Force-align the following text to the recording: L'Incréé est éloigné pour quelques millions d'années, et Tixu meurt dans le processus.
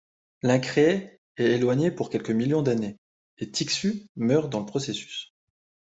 L'Incréé 0.41 1.19
est 1.37 1.43
éloigné 1.51 1.91
pour 1.91 2.09
quelques 2.09 2.31
millions 2.31 2.63
d'années, 2.63 2.97
et 3.37 3.51
Tixu 3.51 4.07
meurt 4.15 4.49
dans 4.49 4.61
le 4.61 4.65
processus. 4.65 5.31